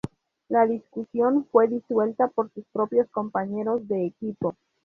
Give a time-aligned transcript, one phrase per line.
[0.49, 4.55] La discusión fue disuelta por sus propios compañeros de equipo.